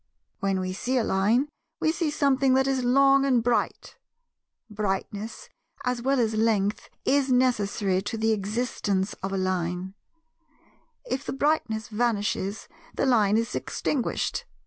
When 0.39 0.59
we 0.59 0.73
see 0.73 0.97
a 0.97 1.03
Line, 1.03 1.47
we 1.79 1.91
see 1.91 2.09
something 2.09 2.55
that 2.55 2.65
is 2.65 2.83
long 2.83 3.23
and 3.23 3.43
bright; 3.43 3.97
brightness, 4.67 5.47
as 5.85 6.01
well 6.01 6.19
as 6.19 6.33
length, 6.33 6.89
is 7.05 7.31
necessary 7.31 8.01
to 8.01 8.17
the 8.17 8.31
existence 8.31 9.13
of 9.21 9.31
a 9.31 9.37
Line; 9.37 9.93
if 11.05 11.23
the 11.23 11.33
brightness 11.33 11.87
vanishes, 11.89 12.67
the 12.95 13.05
Line 13.05 13.37
is 13.37 13.53
extinguished. 13.53 14.45